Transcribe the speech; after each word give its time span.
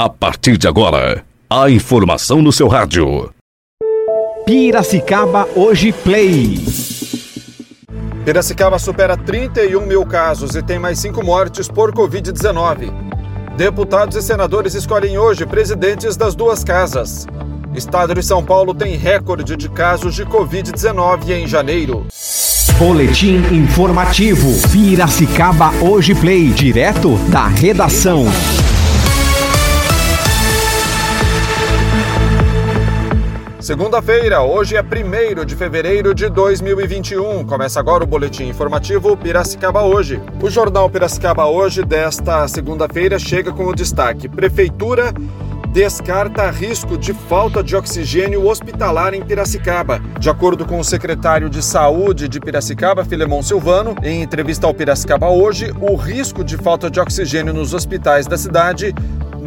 A 0.00 0.08
partir 0.08 0.56
de 0.56 0.68
agora, 0.68 1.24
a 1.50 1.68
informação 1.68 2.40
no 2.40 2.52
seu 2.52 2.68
rádio. 2.68 3.34
Piracicaba 4.46 5.48
Hoje 5.56 5.90
Play. 5.90 6.64
Piracicaba 8.24 8.78
supera 8.78 9.16
31 9.16 9.84
mil 9.84 10.06
casos 10.06 10.54
e 10.54 10.62
tem 10.62 10.78
mais 10.78 11.00
cinco 11.00 11.24
mortes 11.24 11.66
por 11.66 11.92
Covid-19. 11.92 12.92
Deputados 13.56 14.14
e 14.14 14.22
senadores 14.22 14.74
escolhem 14.74 15.18
hoje 15.18 15.44
presidentes 15.44 16.16
das 16.16 16.36
duas 16.36 16.62
casas. 16.62 17.26
Estado 17.74 18.14
de 18.14 18.22
São 18.22 18.44
Paulo 18.44 18.72
tem 18.72 18.96
recorde 18.96 19.56
de 19.56 19.68
casos 19.68 20.14
de 20.14 20.24
Covid-19 20.24 21.28
em 21.30 21.48
janeiro. 21.48 22.06
Boletim 22.78 23.38
informativo. 23.52 24.48
Piracicaba 24.70 25.72
Hoje 25.82 26.14
Play. 26.14 26.50
Direto 26.50 27.16
da 27.32 27.48
redação. 27.48 28.26
Segunda-feira, 33.68 34.40
hoje 34.40 34.76
é 34.76 34.80
1 34.80 35.44
de 35.44 35.54
fevereiro 35.54 36.14
de 36.14 36.30
2021. 36.30 37.44
Começa 37.44 37.78
agora 37.78 38.02
o 38.02 38.06
boletim 38.06 38.44
informativo 38.44 39.14
Piracicaba 39.14 39.82
Hoje. 39.82 40.22
O 40.42 40.48
jornal 40.48 40.88
Piracicaba 40.88 41.44
Hoje 41.44 41.84
desta 41.84 42.48
segunda-feira 42.48 43.18
chega 43.18 43.52
com 43.52 43.66
o 43.66 43.74
destaque: 43.74 44.26
Prefeitura 44.26 45.12
descarta 45.70 46.50
risco 46.50 46.96
de 46.96 47.12
falta 47.12 47.62
de 47.62 47.76
oxigênio 47.76 48.48
hospitalar 48.48 49.12
em 49.12 49.22
Piracicaba. 49.22 50.00
De 50.18 50.30
acordo 50.30 50.64
com 50.64 50.80
o 50.80 50.84
secretário 50.84 51.50
de 51.50 51.62
Saúde 51.62 52.26
de 52.26 52.40
Piracicaba, 52.40 53.04
Filemon 53.04 53.42
Silvano, 53.42 53.94
em 54.02 54.22
entrevista 54.22 54.66
ao 54.66 54.72
Piracicaba 54.72 55.28
hoje, 55.28 55.74
o 55.78 55.94
risco 55.94 56.42
de 56.42 56.56
falta 56.56 56.90
de 56.90 56.98
oxigênio 56.98 57.52
nos 57.52 57.74
hospitais 57.74 58.26
da 58.26 58.38
cidade 58.38 58.94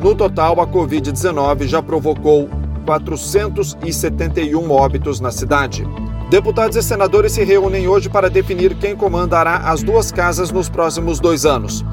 No 0.00 0.14
total, 0.14 0.60
a 0.60 0.66
Covid-19 0.66 1.66
já 1.66 1.82
provocou 1.82 2.48
471 2.86 4.70
óbitos 4.70 5.20
na 5.20 5.30
cidade. 5.30 5.86
Deputados 6.30 6.76
e 6.76 6.82
senadores 6.82 7.32
se 7.32 7.42
reúnem 7.42 7.88
hoje 7.88 8.08
para 8.08 8.30
definir 8.30 8.74
quem 8.74 8.94
comandará 8.94 9.56
as 9.56 9.82
duas 9.82 10.12
casas 10.12 10.50
nos 10.52 10.68
próximos 10.68 11.18
dois 11.18 11.44
anos. 11.44 11.84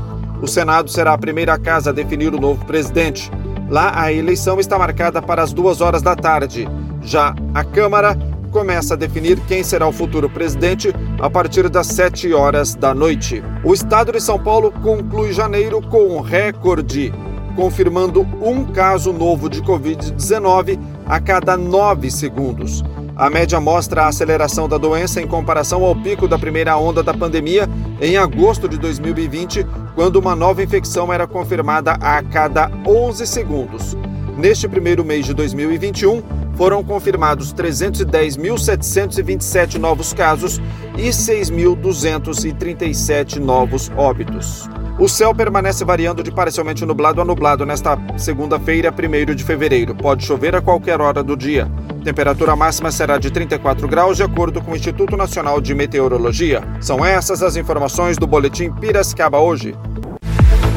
O 0.41 0.47
Senado 0.47 0.89
será 0.89 1.13
a 1.13 1.17
primeira 1.17 1.57
casa 1.57 1.89
a 1.89 1.93
definir 1.93 2.33
o 2.33 2.39
novo 2.39 2.63
presidente. 2.65 3.31
Lá, 3.69 3.91
a 3.99 4.13
eleição 4.13 4.59
está 4.59 4.77
marcada 4.77 5.21
para 5.21 5.41
as 5.41 5.51
duas 5.51 5.81
horas 5.81 6.01
da 6.01 6.15
tarde. 6.15 6.67
Já 7.05 7.35
a 7.53 7.63
Câmara 7.63 8.17
começa 8.51 8.95
a 8.95 8.97
definir 8.97 9.39
quem 9.47 9.63
será 9.63 9.87
o 9.87 9.91
futuro 9.91 10.29
presidente 10.29 10.93
a 11.19 11.29
partir 11.29 11.69
das 11.69 11.87
7 11.87 12.33
horas 12.33 12.73
da 12.73 12.95
noite. 12.95 13.43
O 13.63 13.73
estado 13.73 14.11
de 14.11 14.19
São 14.19 14.39
Paulo 14.39 14.71
conclui 14.71 15.31
janeiro 15.31 15.81
com 15.81 16.17
um 16.17 16.19
recorde, 16.19 17.13
confirmando 17.55 18.21
um 18.41 18.65
caso 18.65 19.13
novo 19.13 19.49
de 19.49 19.61
Covid-19 19.61 20.79
a 21.05 21.19
cada 21.19 21.55
9 21.55 22.09
segundos. 22.09 22.83
A 23.15 23.29
média 23.29 23.61
mostra 23.61 24.03
a 24.03 24.07
aceleração 24.07 24.67
da 24.67 24.77
doença 24.77 25.21
em 25.21 25.27
comparação 25.27 25.85
ao 25.85 25.95
pico 25.95 26.27
da 26.27 26.39
primeira 26.39 26.75
onda 26.75 27.03
da 27.03 27.13
pandemia 27.13 27.69
em 28.01 28.17
agosto 28.17 28.67
de 28.67 28.77
2020, 28.77 29.65
quando 29.93 30.17
uma 30.17 30.35
nova 30.35 30.63
infecção 30.63 31.13
era 31.13 31.27
confirmada 31.27 31.93
a 31.93 32.21
cada 32.23 32.69
11 32.85 33.25
segundos. 33.27 33.95
Neste 34.37 34.67
primeiro 34.67 35.05
mês 35.05 35.25
de 35.25 35.33
2021, 35.33 36.21
foram 36.55 36.83
confirmados 36.83 37.53
310.727 37.53 39.75
novos 39.75 40.11
casos 40.13 40.59
e 40.97 41.09
6.237 41.09 43.37
novos 43.37 43.91
óbitos. 43.95 44.67
O 44.97 45.09
céu 45.09 45.35
permanece 45.35 45.83
variando 45.83 46.23
de 46.23 46.31
parcialmente 46.31 46.85
nublado 46.85 47.21
a 47.21 47.25
nublado 47.25 47.65
nesta 47.65 47.99
segunda-feira, 48.17 48.93
1 48.93 49.35
de 49.35 49.43
fevereiro. 49.43 49.93
Pode 49.93 50.23
chover 50.23 50.55
a 50.55 50.61
qualquer 50.61 51.01
hora 51.01 51.21
do 51.21 51.35
dia. 51.35 51.69
Temperatura 52.01 52.55
máxima 52.55 52.89
será 52.91 53.17
de 53.17 53.29
34 53.29 53.89
graus, 53.89 54.15
de 54.15 54.23
acordo 54.23 54.61
com 54.61 54.71
o 54.71 54.75
Instituto 54.75 55.17
Nacional 55.17 55.59
de 55.59 55.75
Meteorologia. 55.75 56.63
São 56.79 57.05
essas 57.05 57.43
as 57.43 57.57
informações 57.57 58.17
do 58.17 58.25
Boletim 58.25 58.71
Piracicaba 58.71 59.37
hoje. 59.39 59.75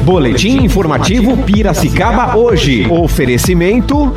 Boletim 0.03 0.65
informativo 0.65 1.37
Piracicaba 1.37 2.35
hoje. 2.35 2.85
Oferecimento. 2.89 4.11